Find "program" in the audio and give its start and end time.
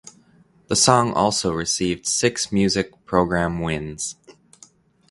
3.05-3.59